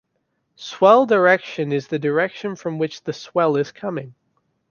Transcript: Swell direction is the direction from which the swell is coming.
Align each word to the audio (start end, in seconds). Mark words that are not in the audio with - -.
Swell 0.55 1.05
direction 1.05 1.71
is 1.71 1.87
the 1.87 1.99
direction 1.99 2.55
from 2.55 2.79
which 2.79 3.03
the 3.03 3.13
swell 3.13 3.55
is 3.55 3.71
coming. 3.71 4.15